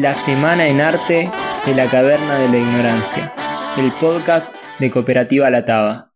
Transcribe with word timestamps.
La 0.00 0.14
Semana 0.14 0.68
en 0.68 0.80
Arte 0.80 1.30
de 1.66 1.74
la 1.74 1.86
Caverna 1.86 2.38
de 2.38 2.48
la 2.48 2.58
Ignorancia, 2.58 3.34
el 3.76 3.92
podcast 3.92 4.54
de 4.78 4.90
Cooperativa 4.90 5.50
La 5.50 5.64
Taba. 5.64 6.12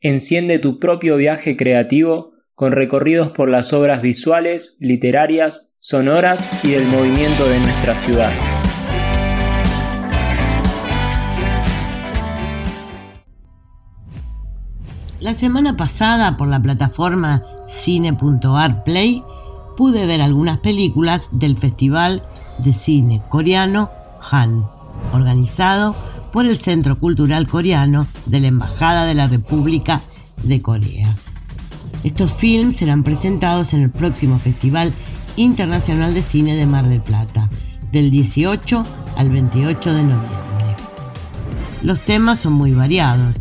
Enciende 0.00 0.58
tu 0.58 0.78
propio 0.78 1.16
viaje 1.16 1.56
creativo 1.56 2.32
con 2.54 2.72
recorridos 2.72 3.30
por 3.30 3.48
las 3.48 3.72
obras 3.72 4.02
visuales, 4.02 4.76
literarias, 4.80 5.76
sonoras 5.78 6.64
y 6.64 6.72
del 6.72 6.84
movimiento 6.86 7.48
de 7.48 7.58
nuestra 7.60 7.94
ciudad. 7.94 8.32
La 15.20 15.34
semana 15.34 15.76
pasada 15.76 16.36
por 16.36 16.48
la 16.48 16.62
plataforma 16.62 17.44
cine.ar 17.68 18.84
Play 18.84 19.22
pude 19.78 20.06
ver 20.06 20.20
algunas 20.20 20.58
películas 20.58 21.28
del 21.30 21.56
Festival 21.56 22.24
de 22.58 22.72
Cine 22.72 23.22
Coreano 23.28 23.90
Han, 24.28 24.66
organizado 25.12 25.94
por 26.32 26.46
el 26.46 26.58
Centro 26.58 26.98
Cultural 26.98 27.46
Coreano 27.46 28.04
de 28.26 28.40
la 28.40 28.48
Embajada 28.48 29.04
de 29.04 29.14
la 29.14 29.28
República 29.28 30.00
de 30.42 30.60
Corea. 30.60 31.14
Estos 32.02 32.36
films 32.36 32.74
serán 32.74 33.04
presentados 33.04 33.72
en 33.72 33.82
el 33.82 33.90
próximo 33.90 34.40
Festival 34.40 34.92
Internacional 35.36 36.12
de 36.12 36.22
Cine 36.22 36.56
de 36.56 36.66
Mar 36.66 36.88
del 36.88 37.00
Plata, 37.00 37.48
del 37.92 38.10
18 38.10 38.84
al 39.16 39.30
28 39.30 39.94
de 39.94 40.02
noviembre. 40.02 40.76
Los 41.84 42.00
temas 42.00 42.40
son 42.40 42.54
muy 42.54 42.72
variados, 42.72 43.32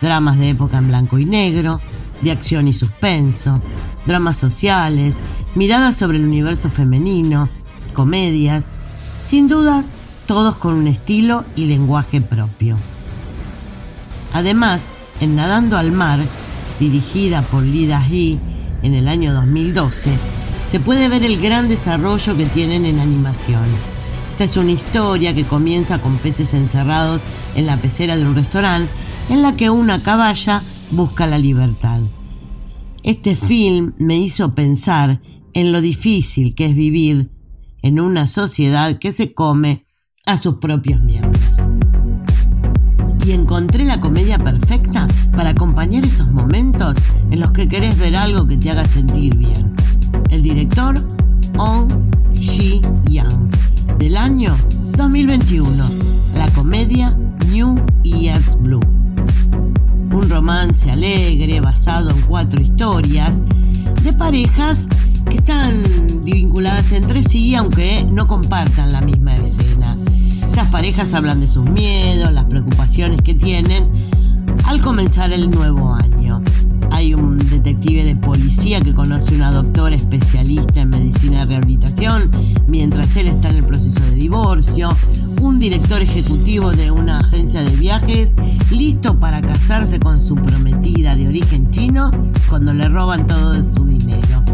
dramas 0.00 0.40
de 0.40 0.50
época 0.50 0.78
en 0.78 0.88
blanco 0.88 1.20
y 1.20 1.24
negro, 1.24 1.80
de 2.20 2.32
acción 2.32 2.66
y 2.66 2.72
suspenso, 2.72 3.62
dramas 4.06 4.36
sociales, 4.36 5.14
miradas 5.54 5.96
sobre 5.96 6.18
el 6.18 6.24
universo 6.24 6.70
femenino, 6.70 7.48
comedias, 7.94 8.66
sin 9.26 9.48
dudas 9.48 9.86
todos 10.26 10.56
con 10.56 10.74
un 10.74 10.88
estilo 10.88 11.44
y 11.54 11.66
lenguaje 11.66 12.20
propio. 12.20 12.76
Además, 14.32 14.82
en 15.20 15.36
Nadando 15.36 15.76
al 15.76 15.92
Mar, 15.92 16.20
dirigida 16.80 17.42
por 17.42 17.62
Lida 17.62 18.04
Hee 18.04 18.38
en 18.82 18.94
el 18.94 19.08
año 19.08 19.32
2012, 19.32 20.10
se 20.68 20.80
puede 20.80 21.08
ver 21.08 21.22
el 21.22 21.40
gran 21.40 21.68
desarrollo 21.68 22.36
que 22.36 22.46
tienen 22.46 22.84
en 22.84 22.98
animación. 22.98 23.64
Esta 24.32 24.44
es 24.44 24.56
una 24.56 24.72
historia 24.72 25.34
que 25.34 25.44
comienza 25.44 26.00
con 26.00 26.16
peces 26.16 26.54
encerrados 26.54 27.20
en 27.54 27.66
la 27.66 27.76
pecera 27.76 28.16
de 28.16 28.26
un 28.26 28.34
restaurante 28.34 28.90
en 29.28 29.42
la 29.42 29.54
que 29.54 29.70
una 29.70 30.02
caballa 30.02 30.62
busca 30.90 31.26
la 31.26 31.38
libertad. 31.38 32.00
Este 33.04 33.36
film 33.36 33.92
me 33.98 34.18
hizo 34.18 34.54
pensar 34.54 35.20
en 35.54 35.72
lo 35.72 35.80
difícil 35.80 36.54
que 36.54 36.66
es 36.66 36.74
vivir 36.74 37.30
en 37.82 38.00
una 38.00 38.26
sociedad 38.26 38.98
que 38.98 39.12
se 39.12 39.32
come 39.32 39.86
a 40.26 40.36
sus 40.36 40.56
propios 40.56 41.00
miembros. 41.00 41.40
Y 43.26 43.32
encontré 43.32 43.84
la 43.84 44.00
comedia 44.00 44.38
perfecta 44.38 45.06
para 45.34 45.50
acompañar 45.50 46.04
esos 46.04 46.30
momentos 46.30 46.98
en 47.30 47.40
los 47.40 47.52
que 47.52 47.68
querés 47.68 47.98
ver 47.98 48.16
algo 48.16 48.46
que 48.46 48.58
te 48.58 48.70
haga 48.70 48.86
sentir 48.86 49.36
bien. 49.36 49.72
El 50.30 50.42
director, 50.42 50.94
On 51.56 51.88
Shi 52.34 52.82
Yang, 53.08 53.48
del 53.98 54.16
año 54.16 54.54
2021, 54.98 55.88
la 56.36 56.50
comedia 56.50 57.16
New 57.50 57.76
Year's 58.02 58.58
Blue. 58.60 58.80
Un 60.12 60.28
romance 60.28 60.90
alegre 60.90 61.60
basado 61.60 62.10
en 62.10 62.20
cuatro 62.22 62.62
historias 62.62 63.40
de 64.02 64.12
parejas 64.12 64.88
están 65.34 65.82
vinculadas 66.22 66.92
entre 66.92 67.22
sí 67.22 67.54
aunque 67.54 68.04
no 68.04 68.26
compartan 68.26 68.92
la 68.92 69.00
misma 69.00 69.34
escena. 69.34 69.96
Estas 70.42 70.70
parejas 70.70 71.12
hablan 71.14 71.40
de 71.40 71.48
sus 71.48 71.68
miedos, 71.68 72.32
las 72.32 72.44
preocupaciones 72.44 73.20
que 73.22 73.34
tienen 73.34 74.08
al 74.64 74.80
comenzar 74.80 75.32
el 75.32 75.50
nuevo 75.50 75.92
año. 75.92 76.42
Hay 76.90 77.12
un 77.14 77.36
detective 77.38 78.04
de 78.04 78.14
policía 78.16 78.80
que 78.80 78.94
conoce 78.94 79.32
a 79.32 79.36
una 79.36 79.50
doctora 79.50 79.96
especialista 79.96 80.80
en 80.80 80.90
medicina 80.90 81.40
de 81.40 81.46
rehabilitación 81.46 82.30
mientras 82.68 83.16
él 83.16 83.28
está 83.28 83.48
en 83.48 83.56
el 83.56 83.64
proceso 83.64 84.00
de 84.00 84.12
divorcio. 84.12 84.88
Un 85.40 85.58
director 85.58 86.00
ejecutivo 86.00 86.70
de 86.72 86.90
una 86.90 87.18
agencia 87.18 87.62
de 87.62 87.74
viajes 87.76 88.34
listo 88.70 89.18
para 89.18 89.42
casarse 89.42 89.98
con 89.98 90.20
su 90.20 90.36
prometida 90.36 91.16
de 91.16 91.28
origen 91.28 91.70
chino 91.70 92.10
cuando 92.48 92.72
le 92.72 92.88
roban 92.88 93.26
todo 93.26 93.62
su 93.62 93.84
dinero. 93.84 94.44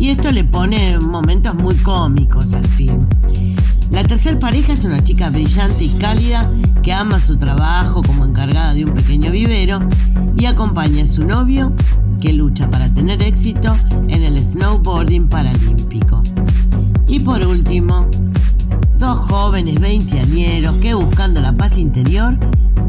Y 0.00 0.08
esto 0.08 0.30
le 0.30 0.44
pone 0.44 0.98
momentos 0.98 1.54
muy 1.54 1.74
cómicos 1.74 2.54
al 2.54 2.64
film. 2.64 3.06
La 3.90 4.02
tercera 4.02 4.40
pareja 4.40 4.72
es 4.72 4.82
una 4.82 5.04
chica 5.04 5.28
brillante 5.28 5.84
y 5.84 5.90
cálida 5.90 6.50
que 6.82 6.94
ama 6.94 7.20
su 7.20 7.36
trabajo 7.36 8.00
como 8.00 8.24
encargada 8.24 8.72
de 8.72 8.86
un 8.86 8.94
pequeño 8.94 9.30
vivero 9.30 9.78
y 10.34 10.46
acompaña 10.46 11.04
a 11.04 11.06
su 11.06 11.22
novio 11.26 11.74
que 12.18 12.32
lucha 12.32 12.70
para 12.70 12.88
tener 12.88 13.22
éxito 13.22 13.76
en 14.08 14.22
el 14.22 14.38
snowboarding 14.38 15.28
paralímpico. 15.28 16.22
Y 17.06 17.20
por 17.20 17.44
último, 17.44 18.06
dos 18.98 19.18
jóvenes 19.30 19.78
veinteañeros 19.80 20.76
que 20.76 20.94
buscando 20.94 21.42
la 21.42 21.52
paz 21.52 21.76
interior 21.76 22.38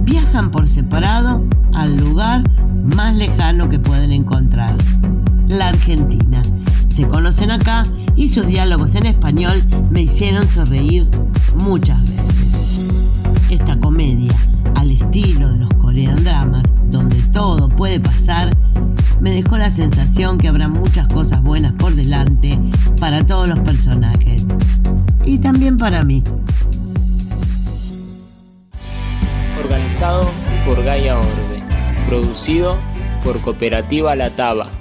viajan 0.06 0.50
por 0.50 0.66
separado 0.70 1.44
al 1.74 1.94
lugar 1.98 2.44
más 2.86 3.14
lejano 3.18 3.68
que 3.68 3.80
pueden 3.80 4.14
encontrar, 4.14 4.78
la 5.50 5.68
Argentina 5.68 6.42
se 6.92 7.08
conocen 7.08 7.52
acá 7.52 7.84
y 8.16 8.30
sus 8.30 8.46
diálogos 8.48 8.96
en 8.96 9.06
español 9.06 9.64
me 9.90 10.02
hicieron 10.02 10.50
sonreír 10.50 11.08
muchas 11.56 12.02
veces. 12.02 12.90
Esta 13.50 13.80
comedia, 13.80 14.36
al 14.76 14.92
estilo 14.92 15.50
de 15.54 15.60
los 15.60 15.70
Korean 15.76 16.24
dramas, 16.24 16.64
donde 16.90 17.16
todo 17.32 17.70
puede 17.70 18.00
pasar, 18.00 18.50
me 19.22 19.32
dejó 19.32 19.58
la 19.58 19.72
sensación 19.72 20.38
que 20.38 20.50
habrá 20.50 20.68
muchas 20.68 21.08
cosas 21.08 21.42
buenas 21.42 21.72
por 21.74 21.96
delante 21.96 22.60
para 23.00 23.26
todos 23.26 23.48
los 23.48 23.60
personajes. 23.60 24.46
Y 25.24 25.38
también 25.38 25.78
para 25.78 26.04
mí. 26.04 26.24
Organizado 29.64 30.30
por 30.66 30.84
Gaia 30.84 31.18
Orbe. 31.18 31.64
Producido 32.10 32.78
por 33.24 33.40
Cooperativa 33.40 34.16
La 34.16 34.30
Taba 34.30 34.81